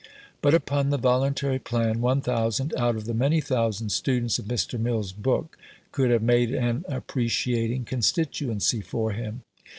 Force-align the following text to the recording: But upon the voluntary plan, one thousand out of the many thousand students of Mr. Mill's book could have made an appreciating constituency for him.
But 0.41 0.55
upon 0.55 0.89
the 0.89 0.97
voluntary 0.97 1.59
plan, 1.59 2.01
one 2.01 2.21
thousand 2.21 2.73
out 2.75 2.95
of 2.95 3.05
the 3.05 3.13
many 3.13 3.39
thousand 3.39 3.89
students 3.91 4.39
of 4.39 4.45
Mr. 4.45 4.79
Mill's 4.79 5.11
book 5.13 5.59
could 5.91 6.09
have 6.09 6.23
made 6.23 6.51
an 6.51 6.83
appreciating 6.89 7.85
constituency 7.85 8.81
for 8.81 9.11
him. 9.11 9.43